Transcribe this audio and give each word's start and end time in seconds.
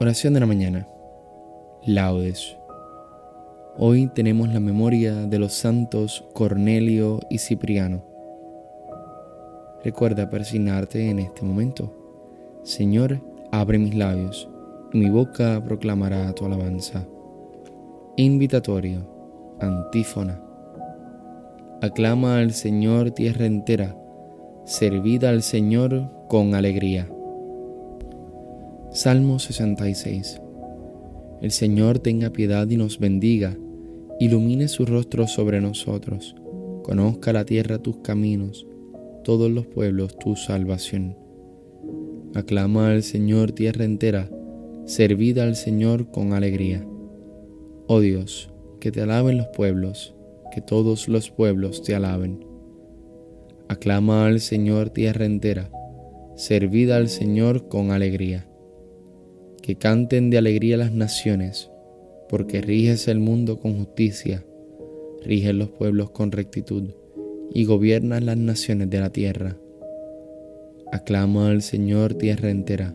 Oración 0.00 0.32
de 0.32 0.38
la 0.38 0.46
mañana. 0.46 0.86
Laudes. 1.84 2.56
Hoy 3.76 4.06
tenemos 4.06 4.48
la 4.48 4.60
memoria 4.60 5.26
de 5.26 5.40
los 5.40 5.54
santos 5.54 6.24
Cornelio 6.34 7.18
y 7.28 7.38
Cipriano. 7.38 8.04
Recuerda 9.82 10.30
persignarte 10.30 11.10
en 11.10 11.18
este 11.18 11.42
momento. 11.42 11.92
Señor, 12.62 13.20
abre 13.50 13.78
mis 13.78 13.96
labios 13.96 14.48
y 14.92 14.98
mi 14.98 15.10
boca 15.10 15.60
proclamará 15.64 16.32
tu 16.32 16.44
alabanza. 16.44 17.04
Invitatorio. 18.16 19.00
Antífona. 19.58 20.40
Aclama 21.82 22.38
al 22.38 22.52
Señor 22.52 23.10
tierra 23.10 23.46
entera, 23.46 23.96
servida 24.64 25.30
al 25.30 25.42
Señor 25.42 26.08
con 26.28 26.54
alegría. 26.54 27.08
Salmo 28.98 29.38
66. 29.38 30.40
El 31.40 31.52
Señor 31.52 32.00
tenga 32.00 32.30
piedad 32.30 32.68
y 32.68 32.76
nos 32.76 32.98
bendiga, 32.98 33.56
ilumine 34.18 34.66
su 34.66 34.86
rostro 34.86 35.28
sobre 35.28 35.60
nosotros, 35.60 36.34
conozca 36.82 37.32
la 37.32 37.44
tierra 37.44 37.78
tus 37.78 37.98
caminos, 37.98 38.66
todos 39.22 39.52
los 39.52 39.68
pueblos 39.68 40.18
tu 40.18 40.34
salvación. 40.34 41.16
Aclama 42.34 42.90
al 42.90 43.04
Señor 43.04 43.52
tierra 43.52 43.84
entera, 43.84 44.28
servida 44.84 45.44
al 45.44 45.54
Señor 45.54 46.10
con 46.10 46.32
alegría. 46.32 46.84
Oh 47.86 48.00
Dios, 48.00 48.50
que 48.80 48.90
te 48.90 49.00
alaben 49.00 49.38
los 49.38 49.46
pueblos, 49.56 50.16
que 50.52 50.60
todos 50.60 51.06
los 51.06 51.30
pueblos 51.30 51.84
te 51.84 51.94
alaben. 51.94 52.44
Aclama 53.68 54.26
al 54.26 54.40
Señor 54.40 54.90
tierra 54.90 55.24
entera, 55.24 55.70
servida 56.34 56.96
al 56.96 57.08
Señor 57.08 57.68
con 57.68 57.92
alegría 57.92 58.47
que 59.68 59.76
canten 59.76 60.30
de 60.30 60.38
alegría 60.38 60.78
las 60.78 60.92
naciones, 60.92 61.70
porque 62.30 62.62
riges 62.62 63.06
el 63.06 63.18
mundo 63.18 63.60
con 63.60 63.76
justicia, 63.76 64.42
riges 65.22 65.54
los 65.54 65.68
pueblos 65.68 66.08
con 66.08 66.32
rectitud 66.32 66.94
y 67.52 67.66
gobiernas 67.66 68.22
las 68.22 68.38
naciones 68.38 68.88
de 68.88 68.98
la 68.98 69.10
tierra. 69.10 69.58
Aclama 70.90 71.50
al 71.50 71.60
Señor 71.60 72.14
tierra 72.14 72.48
entera, 72.48 72.94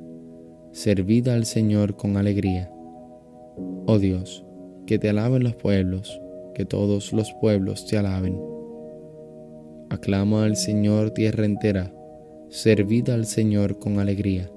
servida 0.72 1.36
al 1.36 1.46
Señor 1.46 1.96
con 1.96 2.18
alegría. 2.18 2.72
Oh 3.86 4.00
Dios, 4.00 4.44
que 4.88 4.98
te 4.98 5.10
alaben 5.10 5.44
los 5.44 5.54
pueblos, 5.54 6.20
que 6.56 6.66
todos 6.66 7.14
los 7.14 7.32
pueblos 7.34 7.86
te 7.86 8.00
alaben. 8.00 8.36
Aclama 9.92 10.46
al 10.46 10.56
Señor 10.56 11.12
tierra 11.12 11.46
entera, 11.46 11.94
servida 12.50 13.14
al 13.14 13.28
Señor 13.28 13.78
con 13.78 14.00
alegría. 14.00 14.50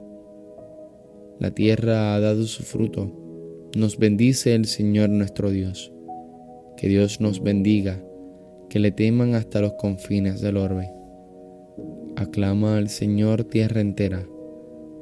La 1.38 1.50
tierra 1.50 2.14
ha 2.14 2.20
dado 2.20 2.44
su 2.44 2.62
fruto. 2.62 3.12
Nos 3.76 3.98
bendice 3.98 4.54
el 4.54 4.64
Señor 4.64 5.10
nuestro 5.10 5.50
Dios. 5.50 5.92
Que 6.78 6.88
Dios 6.88 7.20
nos 7.20 7.42
bendiga, 7.42 8.02
que 8.70 8.78
le 8.78 8.90
teman 8.90 9.34
hasta 9.34 9.60
los 9.60 9.74
confines 9.74 10.40
del 10.40 10.56
orbe. 10.56 10.88
Aclama 12.16 12.78
al 12.78 12.88
Señor 12.88 13.44
tierra 13.44 13.82
entera. 13.82 14.26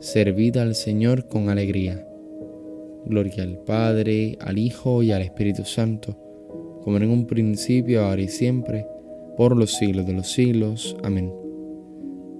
Servida 0.01 0.63
al 0.63 0.75
Señor 0.75 1.29
con 1.29 1.51
alegría. 1.51 2.05
Gloria 3.07 3.45
al 3.45 3.59
Padre, 3.59 4.37
al 4.41 4.59
Hijo 4.59 5.05
y 5.05 5.13
al 5.13 5.23
Espíritu 5.23 5.65
Santo, 5.65 6.19
como 6.83 6.97
en 6.97 7.11
un 7.11 7.27
principio, 7.29 8.03
ahora 8.03 8.23
y 8.23 8.29
siempre, 8.29 8.89
por 9.37 9.57
los 9.57 9.75
siglos 9.75 10.05
de 10.05 10.15
los 10.15 10.33
siglos. 10.33 10.97
Amén. 11.05 11.33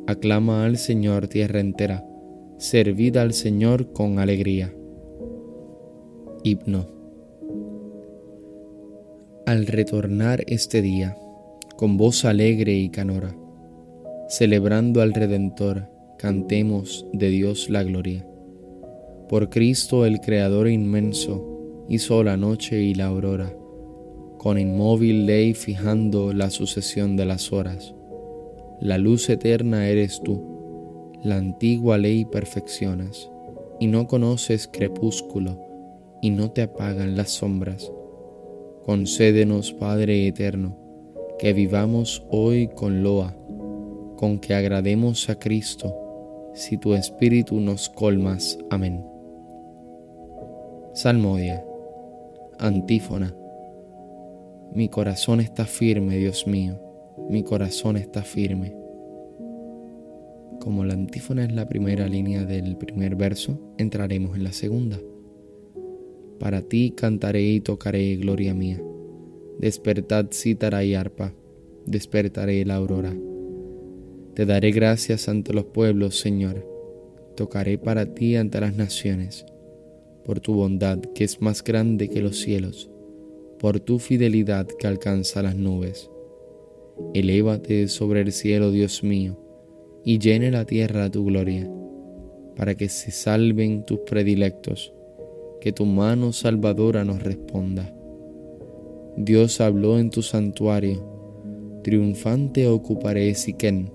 Aclama 0.09 0.65
al 0.65 0.79
Señor 0.79 1.29
tierra 1.29 1.61
entera 1.61 2.05
servid 2.59 3.17
al 3.17 3.33
Señor 3.33 3.93
con 3.93 4.19
alegría. 4.19 4.73
Himno. 6.45 6.87
Al 9.45 9.67
retornar 9.67 10.45
este 10.47 10.81
día, 10.81 11.17
con 11.77 11.97
voz 11.97 12.25
alegre 12.25 12.75
y 12.75 12.91
canora, 12.91 13.37
celebrando 14.29 15.03
al 15.03 15.13
Redentor, 15.13 15.91
cantemos 16.17 17.07
de 17.13 17.29
Dios 17.29 17.69
la 17.71 17.83
gloria. 17.83 18.27
Por 19.29 19.51
Cristo 19.51 20.07
el 20.07 20.21
Creador 20.21 20.69
inmenso 20.69 21.85
hizo 21.89 22.23
la 22.23 22.37
noche 22.37 22.81
y 22.83 22.95
la 22.95 23.07
aurora, 23.07 23.53
con 24.39 24.59
inmóvil 24.59 25.27
ley 25.27 25.55
fijando 25.55 26.33
la 26.33 26.51
sucesión 26.51 27.17
de 27.17 27.25
las 27.25 27.53
horas. 27.53 27.95
La 28.81 28.97
luz 28.97 29.29
eterna 29.29 29.89
eres 29.89 30.21
tú 30.23 30.54
la 31.25 31.37
antigua 31.37 31.97
ley 31.97 32.27
perfeccionas, 32.27 33.31
y 33.81 33.87
no 33.87 34.07
conoces 34.07 34.69
crepúsculo, 34.69 35.59
y 36.21 36.29
no 36.29 36.51
te 36.51 36.61
apagan 36.61 37.17
las 37.17 37.31
sombras. 37.31 37.91
Concédenos, 38.85 39.73
Padre 39.73 40.29
eterno, 40.29 40.77
que 41.39 41.55
vivamos 41.55 42.27
hoy 42.31 42.69
con 42.69 43.03
loa, 43.03 43.35
con 44.17 44.39
que 44.39 44.55
agrademos 44.55 45.31
a 45.31 45.39
Cristo, 45.39 45.95
si 46.53 46.77
tu 46.77 46.93
Espíritu 46.93 47.59
nos 47.59 47.89
colmas. 47.89 48.59
Amén. 48.69 49.03
Salmodia. 50.93 51.65
Antífona. 52.59 53.35
Mi 54.75 54.91
corazón 54.91 55.41
está 55.41 55.65
firme, 55.65 56.19
Dios 56.19 56.47
mío, 56.47 56.79
mi 57.31 57.43
corazón 57.43 57.97
está 57.97 58.23
firme 58.23 58.84
como 60.61 60.85
la 60.85 60.95
antífona 60.95 61.45
es 61.45 61.53
la 61.53 61.69
primera 61.69 62.09
línea 62.09 62.45
del 62.45 62.77
primer 62.77 63.17
verso, 63.17 63.61
entraremos 63.79 64.37
en 64.37 64.45
la 64.45 64.53
segunda. 64.53 64.99
Para 66.39 66.63
ti 66.63 66.93
cantaré 66.97 67.43
y 67.43 67.61
tocaré, 67.61 68.17
gloria 68.17 68.55
mía. 68.55 68.83
Despertad 69.59 70.27
cítara 70.33 70.85
y 70.85 70.95
arpa, 70.95 71.33
despertaré 71.87 72.65
la 72.65 72.77
aurora. 72.77 73.15
Te 74.35 74.47
daré 74.47 74.73
gracias 74.73 75.29
ante 75.29 75.53
los 75.53 75.67
pueblos, 75.67 76.19
Señor. 76.19 76.67
Tocaré 77.37 77.79
para 77.79 78.15
ti 78.15 78.37
ante 78.37 78.61
las 78.61 78.75
naciones, 78.75 79.47
por 80.25 80.41
tu 80.41 80.55
bondad 80.55 80.99
que 81.15 81.25
es 81.25 81.41
más 81.41 81.63
grande 81.63 82.09
que 82.09 82.21
los 82.21 82.39
cielos, 82.39 82.91
por 83.59 83.81
tu 83.81 83.99
fidelidad 83.99 84.67
que 84.67 84.87
alcanza 84.87 85.43
las 85.43 85.57
nubes. 85.57 86.11
Elévate 87.13 87.89
sobre 87.89 88.21
el 88.21 88.33
cielo, 88.33 88.71
Dios 88.71 89.03
mío 89.03 89.44
y 90.05 90.19
llene 90.19 90.51
la 90.51 90.67
tierra 90.67 91.11
tu 91.11 91.25
gloria, 91.25 91.69
para 92.57 92.75
que 92.75 92.89
se 92.89 93.11
salven 93.11 93.85
tus 93.85 94.01
predilectos, 94.01 94.93
que 95.61 95.73
tu 95.73 95.87
mano 95.87 96.33
salvadora 96.33 97.05
nos 97.05 97.23
responda. 97.23 97.93
Dios 99.17 99.61
habló 99.61 99.99
en 99.99 100.11
tu 100.11 100.23
santuario, 100.23 101.81
triunfante 101.83 102.69
ocuparé 102.69 103.35
Siquén, 103.35 103.91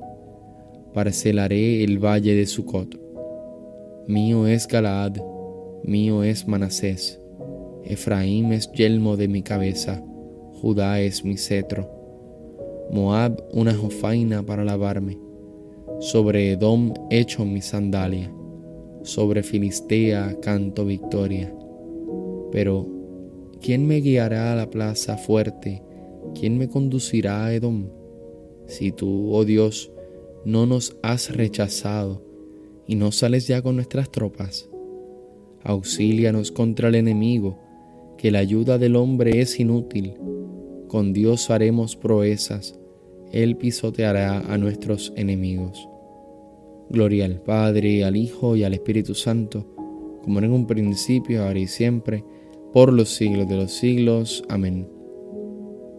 parcelaré 0.93 1.83
el 1.83 2.03
valle 2.03 2.33
de 2.33 2.47
Sucot. 2.47 2.99
Mío 4.07 4.47
es 4.47 4.67
Galaad, 4.67 5.17
mío 5.83 6.23
es 6.23 6.47
Manasés, 6.47 7.21
Efraín 7.83 8.51
es 8.51 8.71
yelmo 8.71 9.15
de 9.15 9.27
mi 9.27 9.43
cabeza, 9.43 10.03
Judá 10.53 10.99
es 10.99 11.23
mi 11.23 11.37
cetro, 11.37 11.87
Moab 12.91 13.43
una 13.53 13.75
jofaina 13.75 14.43
para 14.43 14.65
lavarme 14.65 15.28
sobre 15.99 16.51
Edom 16.53 16.93
echo 17.09 17.43
mi 17.43 17.61
sandalia, 17.61 18.31
sobre 19.03 19.43
Filistea 19.43 20.37
canto 20.41 20.85
victoria. 20.85 21.53
Pero, 22.53 22.87
¿quién 23.61 23.85
me 23.85 23.97
guiará 23.97 24.53
a 24.53 24.55
la 24.55 24.69
plaza 24.69 25.17
fuerte? 25.17 25.83
¿Quién 26.39 26.57
me 26.57 26.69
conducirá 26.69 27.45
a 27.45 27.53
Edom? 27.53 27.89
Si 28.65 28.93
tú, 28.93 29.33
oh 29.33 29.43
Dios, 29.43 29.91
no 30.45 30.65
nos 30.65 30.95
has 31.03 31.35
rechazado 31.35 32.23
y 32.87 32.95
no 32.95 33.11
sales 33.11 33.47
ya 33.47 33.61
con 33.61 33.75
nuestras 33.75 34.09
tropas, 34.09 34.69
auxílianos 35.63 36.53
contra 36.53 36.87
el 36.87 36.95
enemigo, 36.95 37.59
que 38.17 38.31
la 38.31 38.39
ayuda 38.39 38.77
del 38.77 38.95
hombre 38.95 39.41
es 39.41 39.59
inútil. 39.59 40.13
Con 40.87 41.11
Dios 41.11 41.49
haremos 41.49 41.97
proezas 41.97 42.79
él 43.31 43.57
pisoteará 43.57 44.39
a 44.39 44.57
nuestros 44.57 45.13
enemigos. 45.15 45.87
Gloria 46.89 47.25
al 47.25 47.41
Padre, 47.41 48.03
al 48.03 48.15
Hijo 48.15 48.55
y 48.55 48.63
al 48.63 48.73
Espíritu 48.73 49.15
Santo, 49.15 49.65
como 50.23 50.39
en 50.39 50.51
un 50.51 50.65
principio, 50.67 51.43
ahora 51.43 51.59
y 51.59 51.67
siempre, 51.67 52.23
por 52.73 52.91
los 52.91 53.09
siglos 53.09 53.47
de 53.47 53.55
los 53.57 53.71
siglos. 53.71 54.43
Amén. 54.49 54.87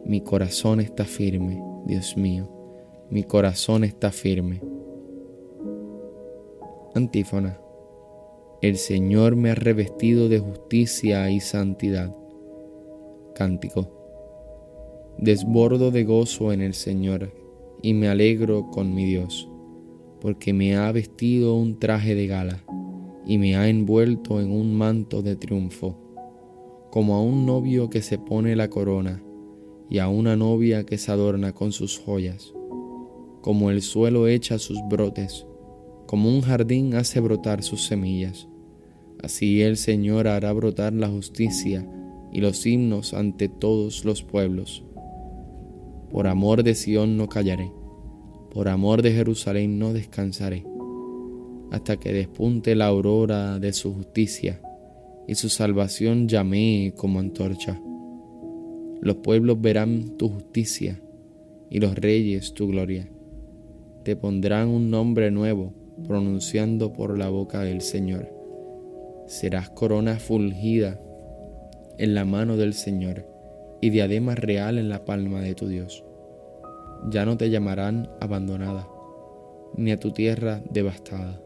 Mi 0.05 0.21
corazón 0.21 0.81
está 0.81 1.05
firme, 1.05 1.63
Dios 1.87 2.17
mío, 2.17 2.49
mi 3.11 3.23
corazón 3.23 3.85
está 3.85 4.11
firme. 4.11 4.61
Antífona. 6.95 7.61
El 8.63 8.77
Señor 8.77 9.37
me 9.37 9.51
ha 9.51 9.55
revestido 9.55 10.29
de 10.29 10.39
justicia 10.39 11.31
y 11.31 11.41
santidad. 11.41 12.15
Cántico 13.35 14.01
Desbordo 15.21 15.91
de 15.91 16.05
gozo 16.05 16.53
en 16.53 16.63
el 16.63 16.73
Señor 16.73 17.31
y 17.83 17.93
me 17.95 18.09
alegro 18.09 18.71
con 18.71 18.95
mi 18.95 19.05
Dios, 19.05 19.49
porque 20.21 20.53
me 20.53 20.77
ha 20.77 20.93
vestido 20.93 21.55
un 21.55 21.79
traje 21.79 22.15
de 22.15 22.27
gala 22.27 22.65
y 23.27 23.39
me 23.39 23.57
ha 23.57 23.69
envuelto 23.69 24.41
en 24.41 24.51
un 24.51 24.75
manto 24.75 25.23
de 25.23 25.37
triunfo, 25.37 25.97
como 26.91 27.15
a 27.15 27.23
un 27.23 27.47
novio 27.47 27.91
que 27.91 28.03
se 28.03 28.19
pone 28.19 28.57
la 28.57 28.69
corona 28.69 29.23
y 29.89 29.99
a 29.99 30.09
una 30.09 30.37
novia 30.37 30.85
que 30.85 30.99
se 30.99 31.11
adorna 31.13 31.53
con 31.53 31.73
sus 31.73 31.99
joyas, 31.99 32.53
como 33.41 33.71
el 33.71 33.83
suelo 33.83 34.29
echa 34.29 34.59
sus 34.59 34.79
brotes, 34.89 35.47
como 36.07 36.29
un 36.29 36.41
jardín 36.43 36.95
hace 36.95 37.21
brotar 37.21 37.63
sus 37.63 37.87
semillas. 37.87 38.49
Así 39.23 39.63
el 39.63 39.77
Señor 39.77 40.29
hará 40.29 40.53
brotar 40.53 40.93
la 40.93 41.09
justicia 41.09 41.87
y 42.33 42.41
los 42.41 42.65
himnos 42.67 43.15
ante 43.15 43.49
todos 43.49 44.05
los 44.05 44.23
pueblos. 44.23 44.85
Por 46.11 46.27
amor 46.27 46.63
de 46.65 46.75
Sión 46.75 47.17
no 47.17 47.29
callaré, 47.29 47.71
por 48.53 48.69
amor 48.69 49.03
de 49.03 49.13
Jerusalén 49.13 49.79
no 49.79 49.93
descansaré 49.93 50.65
hasta 51.71 51.99
que 51.99 52.13
despunte 52.13 52.75
la 52.75 52.87
aurora 52.87 53.59
de 53.59 53.73
su 53.73 53.95
justicia 53.95 54.61
y 55.29 55.37
su 55.37 55.49
salvación 55.49 56.29
llamee 56.29 56.93
como 56.93 57.21
antorcha. 57.21 57.81
Los 59.01 59.17
pueblos 59.17 59.61
verán 59.61 60.17
tu 60.17 60.29
justicia 60.29 61.01
y 61.71 61.79
los 61.79 61.95
reyes 61.95 62.53
tu 62.55 62.69
gloria. 62.69 63.09
Te 64.03 64.17
pondrán 64.17 64.69
un 64.69 64.91
nombre 64.91 65.31
nuevo 65.31 65.73
pronunciando 66.07 66.93
por 66.93 67.17
la 67.17 67.29
boca 67.29 67.61
del 67.61 67.81
Señor. 67.81 68.29
Serás 69.27 69.71
corona 69.71 70.19
fulgida 70.19 71.01
en 71.99 72.15
la 72.15 72.25
mano 72.25 72.57
del 72.57 72.75
Señor 72.75 73.27
y 73.81 73.91
diadema 73.91 74.35
real 74.35 74.79
en 74.79 74.89
la 74.89 75.05
palma 75.05 75.41
de 75.41 75.55
tu 75.55 75.69
Dios. 75.69 76.05
Ya 77.09 77.25
no 77.25 77.37
te 77.37 77.51
llamarán 77.51 78.11
abandonada, 78.21 78.87
ni 79.77 79.93
a 79.93 79.99
tu 79.99 80.11
tierra 80.13 80.61
devastada 80.71 81.41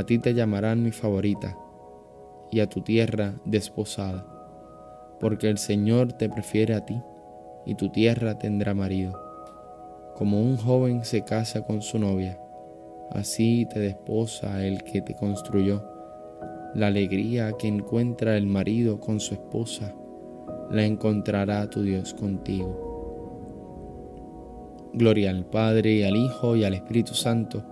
a 0.00 0.04
ti 0.04 0.18
te 0.18 0.34
llamarán 0.34 0.82
mi 0.82 0.92
favorita 0.92 1.58
y 2.50 2.60
a 2.60 2.68
tu 2.68 2.80
tierra 2.80 3.34
desposada, 3.44 4.26
porque 5.20 5.48
el 5.48 5.58
Señor 5.58 6.12
te 6.14 6.28
prefiere 6.28 6.74
a 6.74 6.84
ti 6.84 7.00
y 7.66 7.74
tu 7.74 7.90
tierra 7.90 8.38
tendrá 8.38 8.72
marido. 8.72 9.12
Como 10.16 10.40
un 10.40 10.56
joven 10.56 11.04
se 11.04 11.22
casa 11.22 11.62
con 11.66 11.82
su 11.82 11.98
novia, 11.98 12.40
así 13.10 13.66
te 13.72 13.80
desposa 13.80 14.64
el 14.64 14.82
que 14.84 15.02
te 15.02 15.14
construyó. 15.14 15.84
La 16.74 16.86
alegría 16.86 17.52
que 17.58 17.68
encuentra 17.68 18.36
el 18.36 18.46
marido 18.46 19.00
con 19.00 19.18
su 19.20 19.34
esposa, 19.34 19.92
la 20.70 20.84
encontrará 20.84 21.68
tu 21.68 21.82
Dios 21.82 22.14
contigo. 22.14 22.89
Gloria 24.92 25.30
al 25.30 25.46
Padre, 25.46 26.06
al 26.06 26.16
Hijo 26.16 26.56
y 26.56 26.64
al 26.64 26.74
Espíritu 26.74 27.14
Santo 27.14 27.64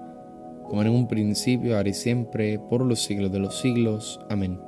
como 0.68 0.82
en 0.82 0.90
un 0.90 1.08
principio, 1.08 1.76
ahora 1.76 1.88
y 1.88 1.94
siempre, 1.94 2.58
por 2.58 2.84
los 2.84 3.00
siglos 3.00 3.32
de 3.32 3.38
los 3.38 3.58
siglos. 3.58 4.20
Amén. 4.28 4.60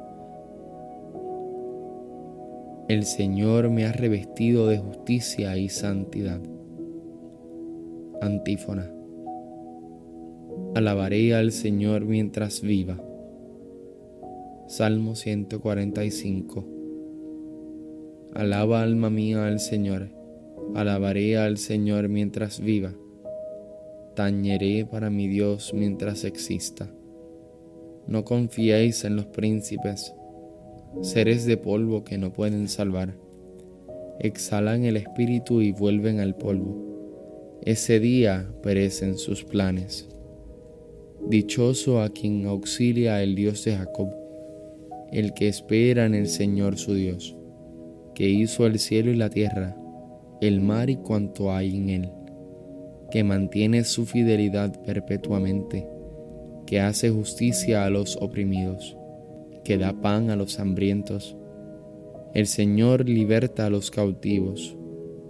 El 2.89 3.05
Señor 3.05 3.69
me 3.69 3.85
ha 3.85 3.93
revestido 3.93 4.67
de 4.67 4.79
justicia 4.79 5.57
y 5.59 5.69
santidad. 5.69 6.41
Antífona. 8.23 8.91
Alabaré 10.75 11.35
al 11.35 11.53
Señor 11.53 12.07
mientras 12.07 12.63
viva. 12.63 12.99
Salmo 14.69 15.17
145. 15.17 16.65
Alaba 18.35 18.83
alma 18.83 19.11
mía 19.11 19.47
al 19.47 19.61
Señor. 19.61 20.20
Alabaré 20.75 21.37
al 21.37 21.59
Señor 21.59 22.09
mientras 22.09 22.61
viva 22.61 22.95
tañeré 24.21 24.85
para 24.85 25.09
mi 25.09 25.29
Dios 25.29 25.73
mientras 25.75 26.25
exista. 26.25 26.91
No 28.07 28.23
confiéis 28.25 29.05
en 29.05 29.17
los 29.17 29.25
príncipes, 29.25 30.13
seres 31.01 31.47
de 31.47 31.57
polvo 31.57 32.05
que 32.05 32.19
no 32.19 32.31
pueden 32.31 32.69
salvar. 32.69 33.17
Exhalan 34.19 34.85
el 34.85 34.99
espíritu 34.99 35.63
y 35.63 35.73
vuelven 35.73 36.21
al 36.21 36.37
polvo. 36.37 37.59
Ese 37.63 37.99
día 37.99 38.47
perecen 38.63 39.17
sus 39.17 39.45
planes. 39.45 40.09
Dichoso 41.27 42.03
a 42.03 42.11
quien 42.11 42.45
auxilia 42.45 43.23
el 43.23 43.35
Dios 43.35 43.65
de 43.65 43.77
Jacob, 43.77 44.11
el 45.13 45.33
que 45.33 45.49
espera 45.49 46.05
en 46.05 46.15
el 46.15 46.29
Señor 46.29 46.77
su 46.77 46.93
Dios, 46.93 47.37
que 48.15 48.29
hizo 48.29 48.67
el 48.67 48.79
cielo 48.79 49.11
y 49.11 49.17
la 49.17 49.31
tierra, 49.31 49.77
el 50.41 50.61
mar 50.61 50.91
y 50.91 50.97
cuanto 50.97 51.53
hay 51.53 51.77
en 51.77 51.91
él 51.91 52.11
que 53.11 53.25
mantiene 53.25 53.85
su 53.85 54.07
fidelidad 54.07 54.81
perpetuamente, 54.83 55.87
que 56.67 56.81
hace 56.81 57.11
justicia 57.11 57.85
a 57.85 57.91
los 57.91 58.17
oprimidos, 58.17 58.97
que 59.65 59.77
da 59.77 59.93
pan 59.93 60.31
a 60.31 60.37
los 60.37 60.59
hambrientos. 60.61 61.37
El 62.33 62.47
Señor 62.47 63.09
liberta 63.09 63.67
a 63.67 63.71
los 63.71 63.91
cautivos, 63.91 64.77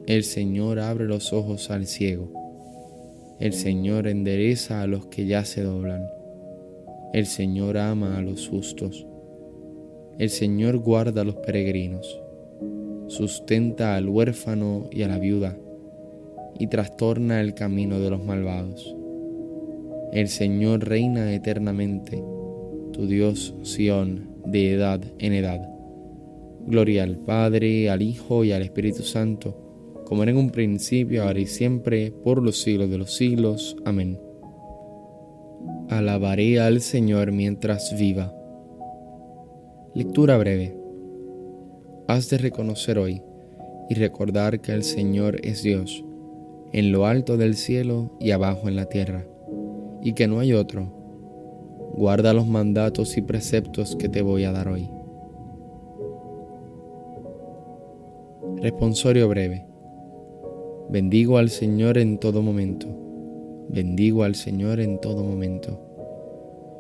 el 0.06 0.24
Señor 0.24 0.78
abre 0.78 1.06
los 1.06 1.32
ojos 1.32 1.70
al 1.70 1.86
ciego, 1.86 2.30
el 3.40 3.54
Señor 3.54 4.06
endereza 4.06 4.82
a 4.82 4.86
los 4.86 5.06
que 5.06 5.26
ya 5.26 5.44
se 5.46 5.62
doblan, 5.62 6.06
el 7.14 7.26
Señor 7.26 7.78
ama 7.78 8.18
a 8.18 8.22
los 8.22 8.48
justos, 8.48 9.06
el 10.18 10.28
Señor 10.28 10.76
guarda 10.76 11.22
a 11.22 11.24
los 11.24 11.36
peregrinos, 11.36 12.19
sustenta 13.10 13.96
al 13.96 14.08
huérfano 14.08 14.88
y 14.92 15.02
a 15.02 15.08
la 15.08 15.18
viuda 15.18 15.58
y 16.58 16.68
trastorna 16.68 17.40
el 17.40 17.54
camino 17.54 17.98
de 17.98 18.08
los 18.08 18.24
malvados. 18.24 18.96
El 20.12 20.28
Señor 20.28 20.88
reina 20.88 21.34
eternamente, 21.34 22.22
tu 22.92 23.06
Dios 23.06 23.54
Sión, 23.62 24.30
de 24.46 24.72
edad 24.72 25.00
en 25.18 25.32
edad. 25.32 25.68
Gloria 26.66 27.02
al 27.02 27.16
Padre, 27.16 27.90
al 27.90 28.02
Hijo 28.02 28.44
y 28.44 28.52
al 28.52 28.62
Espíritu 28.62 29.02
Santo, 29.02 30.02
como 30.06 30.22
era 30.22 30.30
en 30.30 30.38
un 30.38 30.50
principio, 30.50 31.24
ahora 31.24 31.40
y 31.40 31.46
siempre, 31.46 32.12
por 32.12 32.42
los 32.42 32.60
siglos 32.60 32.90
de 32.90 32.98
los 32.98 33.16
siglos. 33.16 33.76
Amén. 33.84 34.20
Alabaré 35.88 36.60
al 36.60 36.80
Señor 36.80 37.32
mientras 37.32 37.96
viva. 37.98 38.32
Lectura 39.94 40.38
breve. 40.38 40.79
Has 42.10 42.28
de 42.28 42.38
reconocer 42.38 42.98
hoy 42.98 43.22
y 43.88 43.94
recordar 43.94 44.60
que 44.60 44.72
el 44.72 44.82
Señor 44.82 45.46
es 45.46 45.62
Dios 45.62 46.04
en 46.72 46.90
lo 46.90 47.06
alto 47.06 47.36
del 47.36 47.54
cielo 47.54 48.10
y 48.18 48.32
abajo 48.32 48.66
en 48.66 48.74
la 48.74 48.86
tierra, 48.86 49.24
y 50.02 50.14
que 50.14 50.26
no 50.26 50.40
hay 50.40 50.52
otro. 50.52 50.92
Guarda 51.94 52.34
los 52.34 52.48
mandatos 52.48 53.16
y 53.16 53.22
preceptos 53.22 53.94
que 53.94 54.08
te 54.08 54.22
voy 54.22 54.42
a 54.42 54.50
dar 54.50 54.66
hoy. 54.66 54.90
Responsorio 58.56 59.28
breve. 59.28 59.64
Bendigo 60.88 61.38
al 61.38 61.48
Señor 61.48 61.96
en 61.96 62.18
todo 62.18 62.42
momento. 62.42 62.88
Bendigo 63.68 64.24
al 64.24 64.34
Señor 64.34 64.80
en 64.80 65.00
todo 65.00 65.22
momento. 65.22 65.80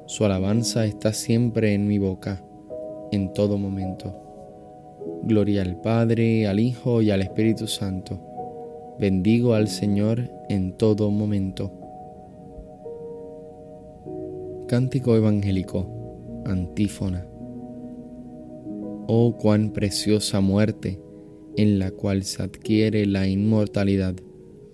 Su 0.06 0.24
alabanza 0.24 0.86
está 0.86 1.12
siempre 1.12 1.72
en 1.72 1.86
mi 1.86 1.98
boca, 1.98 2.42
en 3.12 3.32
todo 3.32 3.58
momento. 3.58 4.29
Gloria 5.22 5.62
al 5.62 5.80
Padre, 5.80 6.46
al 6.46 6.60
Hijo 6.60 7.02
y 7.02 7.10
al 7.10 7.22
Espíritu 7.22 7.66
Santo 7.66 8.30
Bendigo 9.00 9.54
al 9.54 9.68
Señor 9.68 10.30
en 10.50 10.76
todo 10.76 11.10
momento. 11.10 11.72
Cántico 14.68 15.16
evangélico, 15.16 16.42
antífona. 16.44 17.26
Oh, 19.06 19.38
cuán 19.40 19.70
preciosa 19.70 20.42
muerte 20.42 21.00
en 21.56 21.78
la 21.78 21.92
cual 21.92 22.24
se 22.24 22.42
adquiere 22.42 23.06
la 23.06 23.26
inmortalidad 23.26 24.16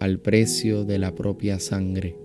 al 0.00 0.18
precio 0.18 0.84
de 0.84 0.98
la 0.98 1.14
propia 1.14 1.60
sangre. 1.60 2.18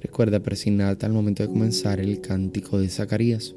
Recuerda 0.00 0.38
presignarte 0.38 1.04
al 1.04 1.12
momento 1.12 1.42
de 1.42 1.48
comenzar 1.48 1.98
el 1.98 2.20
cántico 2.20 2.78
de 2.78 2.88
Zacarías. 2.90 3.56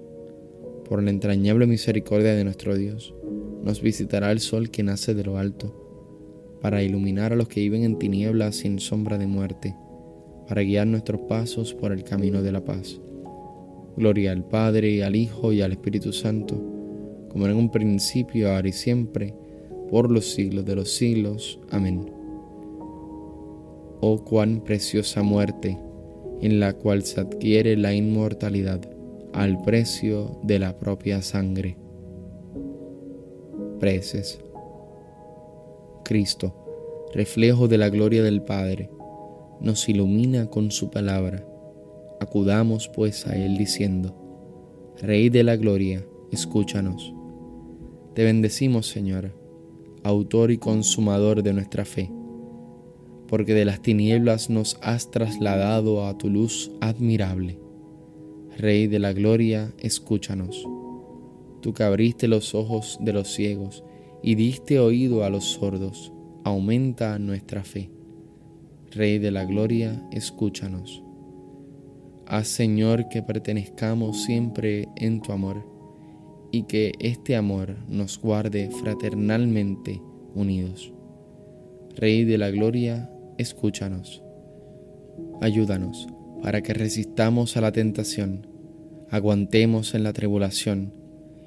Por 0.91 1.01
la 1.01 1.09
entrañable 1.09 1.67
misericordia 1.67 2.35
de 2.35 2.43
nuestro 2.43 2.75
Dios, 2.75 3.13
nos 3.63 3.81
visitará 3.81 4.29
el 4.29 4.41
sol 4.41 4.69
que 4.69 4.83
nace 4.83 5.13
de 5.13 5.23
lo 5.23 5.37
alto, 5.37 5.73
para 6.59 6.83
iluminar 6.83 7.31
a 7.31 7.37
los 7.37 7.47
que 7.47 7.61
viven 7.61 7.85
en 7.85 7.97
tinieblas 7.97 8.57
sin 8.57 8.77
sombra 8.77 9.17
de 9.17 9.25
muerte, 9.25 9.73
para 10.49 10.63
guiar 10.63 10.87
nuestros 10.87 11.21
pasos 11.29 11.73
por 11.73 11.93
el 11.93 12.03
camino 12.03 12.41
de 12.41 12.51
la 12.51 12.65
paz. 12.65 12.99
Gloria 13.95 14.33
al 14.33 14.43
Padre, 14.43 15.05
al 15.05 15.15
Hijo, 15.15 15.53
y 15.53 15.61
al 15.61 15.71
Espíritu 15.71 16.11
Santo, 16.11 16.61
como 17.29 17.47
en 17.47 17.55
un 17.55 17.71
principio, 17.71 18.51
ahora 18.51 18.67
y 18.67 18.73
siempre, 18.73 19.33
por 19.89 20.11
los 20.11 20.25
siglos 20.33 20.65
de 20.65 20.75
los 20.75 20.91
siglos. 20.91 21.57
Amén. 21.69 22.11
Oh 24.01 24.25
cuán 24.25 24.59
preciosa 24.59 25.23
muerte, 25.23 25.77
en 26.41 26.59
la 26.59 26.73
cual 26.73 27.03
se 27.03 27.21
adquiere 27.21 27.77
la 27.77 27.93
inmortalidad 27.93 28.90
al 29.33 29.61
precio 29.61 30.39
de 30.43 30.59
la 30.59 30.77
propia 30.77 31.21
sangre. 31.21 31.77
Preces. 33.79 34.39
Cristo, 36.03 36.53
reflejo 37.13 37.67
de 37.67 37.77
la 37.77 37.89
gloria 37.89 38.23
del 38.23 38.41
Padre, 38.41 38.89
nos 39.61 39.87
ilumina 39.87 40.47
con 40.47 40.71
su 40.71 40.89
palabra. 40.89 41.45
Acudamos 42.19 42.89
pues 42.89 43.27
a 43.27 43.35
Él 43.35 43.57
diciendo, 43.57 44.15
Rey 45.01 45.29
de 45.29 45.43
la 45.43 45.55
Gloria, 45.55 46.05
escúchanos. 46.31 47.13
Te 48.13 48.23
bendecimos, 48.23 48.87
Señor, 48.87 49.31
autor 50.03 50.51
y 50.51 50.57
consumador 50.57 51.43
de 51.43 51.53
nuestra 51.53 51.85
fe, 51.85 52.11
porque 53.27 53.53
de 53.53 53.65
las 53.65 53.81
tinieblas 53.81 54.49
nos 54.49 54.77
has 54.81 55.09
trasladado 55.09 56.05
a 56.05 56.17
tu 56.17 56.29
luz 56.29 56.71
admirable. 56.81 57.60
Rey 58.57 58.87
de 58.87 58.99
la 58.99 59.13
Gloria, 59.13 59.73
escúchanos. 59.79 60.67
Tú 61.61 61.73
que 61.73 61.83
abriste 61.83 62.27
los 62.27 62.53
ojos 62.53 62.99
de 63.01 63.13
los 63.13 63.29
ciegos 63.29 63.83
y 64.21 64.35
diste 64.35 64.77
oído 64.79 65.23
a 65.23 65.29
los 65.29 65.45
sordos, 65.45 66.11
aumenta 66.43 67.17
nuestra 67.17 67.63
fe. 67.63 67.89
Rey 68.91 69.19
de 69.19 69.31
la 69.31 69.45
Gloria, 69.45 70.05
escúchanos. 70.11 71.01
Haz 72.27 72.49
Señor 72.49 73.07
que 73.07 73.23
pertenezcamos 73.23 74.23
siempre 74.23 74.89
en 74.97 75.21
tu 75.21 75.31
amor 75.31 75.65
y 76.51 76.63
que 76.63 76.91
este 76.99 77.37
amor 77.37 77.77
nos 77.87 78.19
guarde 78.19 78.69
fraternalmente 78.69 80.01
unidos. 80.35 80.91
Rey 81.95 82.25
de 82.25 82.37
la 82.37 82.51
Gloria, 82.51 83.09
escúchanos. 83.37 84.21
Ayúdanos 85.41 86.07
para 86.41 86.61
que 86.61 86.73
resistamos 86.73 87.57
a 87.57 87.61
la 87.61 87.71
tentación, 87.71 88.47
aguantemos 89.09 89.93
en 89.93 90.03
la 90.03 90.13
tribulación 90.13 90.93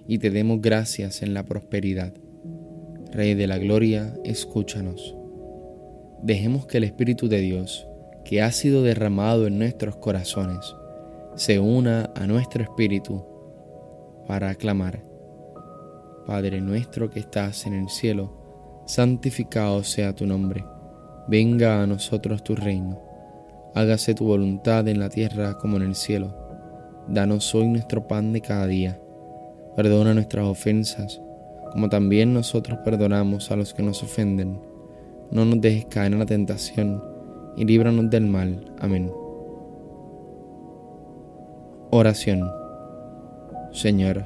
y 0.06 0.18
te 0.18 0.30
demos 0.30 0.60
gracias 0.60 1.22
en 1.22 1.34
la 1.34 1.44
prosperidad. 1.44 2.14
Rey 3.12 3.34
de 3.34 3.46
la 3.46 3.58
Gloria, 3.58 4.14
escúchanos. 4.24 5.16
Dejemos 6.22 6.66
que 6.66 6.78
el 6.78 6.84
Espíritu 6.84 7.28
de 7.28 7.40
Dios, 7.40 7.86
que 8.24 8.42
ha 8.42 8.50
sido 8.52 8.82
derramado 8.82 9.46
en 9.46 9.58
nuestros 9.58 9.96
corazones, 9.96 10.74
se 11.36 11.58
una 11.58 12.10
a 12.14 12.26
nuestro 12.26 12.62
espíritu 12.62 13.24
para 14.26 14.50
aclamar. 14.50 15.02
Padre 16.26 16.60
nuestro 16.60 17.10
que 17.10 17.20
estás 17.20 17.66
en 17.66 17.74
el 17.74 17.88
cielo, 17.88 18.82
santificado 18.86 19.82
sea 19.84 20.14
tu 20.14 20.26
nombre. 20.26 20.64
Venga 21.28 21.82
a 21.82 21.86
nosotros 21.86 22.42
tu 22.44 22.54
reino. 22.54 23.13
Hágase 23.74 24.14
tu 24.14 24.24
voluntad 24.26 24.86
en 24.88 25.00
la 25.00 25.08
tierra 25.08 25.58
como 25.58 25.76
en 25.76 25.82
el 25.82 25.94
cielo. 25.94 26.34
Danos 27.08 27.54
hoy 27.54 27.68
nuestro 27.68 28.06
pan 28.06 28.32
de 28.32 28.40
cada 28.40 28.66
día. 28.66 29.00
Perdona 29.76 30.14
nuestras 30.14 30.46
ofensas, 30.46 31.20
como 31.72 31.88
también 31.88 32.32
nosotros 32.32 32.78
perdonamos 32.84 33.50
a 33.50 33.56
los 33.56 33.74
que 33.74 33.82
nos 33.82 34.02
ofenden 34.02 34.60
no 35.30 35.44
nos 35.44 35.60
dejes 35.60 35.86
caer 35.86 36.12
en 36.12 36.18
la 36.18 36.26
tentación, 36.26 37.02
y 37.56 37.64
líbranos 37.64 38.10
del 38.10 38.26
mal. 38.26 38.72
Amén. 38.78 39.10
Oración. 41.90 42.48
Señor, 43.72 44.24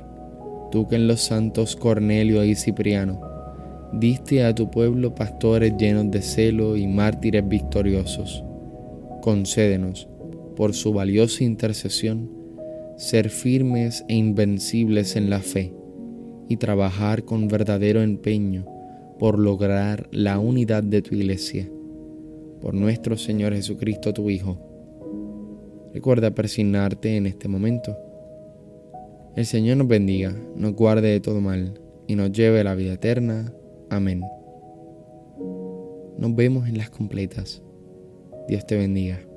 tú 0.71 0.87
que 0.87 0.97
en 0.97 1.09
los 1.09 1.21
santos 1.21 1.77
Cornelio 1.77 2.45
y 2.45 2.55
Cipriano 2.55 3.21
diste 3.93 4.45
a 4.45 4.55
tu 4.55 4.71
pueblo 4.71 5.15
pastores 5.15 5.75
llenos 5.79 6.11
de 6.11 6.21
celo 6.21 6.77
y 6.77 6.87
mártires 6.87 7.49
victoriosos, 7.49 8.45
concédenos, 9.29 10.09
por 10.57 10.73
su 10.73 10.95
valiosa 10.95 11.45
intercesión, 11.45 12.31
ser 12.97 13.29
firmes 13.29 14.03
e 14.09 14.15
invencibles 14.15 15.17
en 15.17 15.29
la 15.29 15.41
fe 15.41 15.75
y 16.49 16.57
trabajar 16.57 17.27
con 17.27 17.47
verdadero 17.47 18.01
empeño 18.01 18.65
por 19.19 19.39
lograr 19.39 20.09
la 20.13 20.39
unidad 20.39 20.83
de 20.83 21.03
tu 21.03 21.15
iglesia. 21.15 21.69
Por 22.63 22.73
nuestro 22.73 23.19
Señor 23.19 23.53
Jesucristo, 23.53 24.15
tu 24.15 24.31
Hijo. 24.31 24.59
Recuerda 25.93 26.31
persignarte 26.31 27.15
en 27.19 27.27
este 27.27 27.49
momento. 27.49 27.99
El 29.37 29.45
Señor 29.45 29.77
nos 29.77 29.89
bendiga, 29.89 30.35
nos 30.57 30.73
guarde 30.73 31.09
de 31.09 31.21
todo 31.21 31.43
mal 31.43 31.79
y 32.07 32.15
nos 32.15 32.33
lleve 32.33 32.61
a 32.61 32.65
la 32.65 32.75
vida 32.75 32.95
eterna. 32.95 33.53
Amén. 33.91 34.23
Nos 36.17 36.35
vemos 36.35 36.67
en 36.67 36.79
las 36.79 36.89
completas. 36.89 37.63
Dios 38.49 38.65
te 38.65 38.79
bendiga. 38.79 39.28